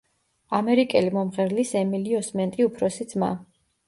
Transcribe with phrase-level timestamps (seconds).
[0.59, 3.29] ამერიკელი მომღერლის ემილი ოსმენტი უფროსი ძმა.